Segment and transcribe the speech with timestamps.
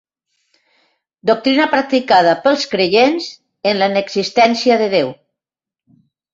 [1.29, 3.29] Doctrina practicada pels creients
[3.75, 5.17] en la inexistència de Déu.